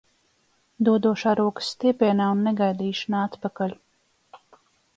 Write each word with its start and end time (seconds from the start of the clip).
Dodošā 0.89 1.33
rokas 1.41 1.67
stiepienā 1.75 2.31
un 2.37 2.41
negaidīšanā 2.47 3.21
atpakaļ. 3.29 3.77